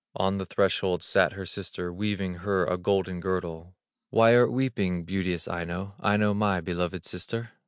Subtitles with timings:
[0.15, 3.75] On the threshold sat her sister, Weaving her a golden girdle:
[4.09, 7.51] "Why art weeping, beauteous Aino, Aino, my beloved sister?"